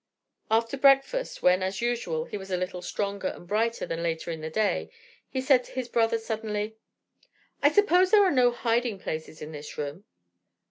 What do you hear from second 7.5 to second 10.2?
"I suppose there are no hiding places in this room?"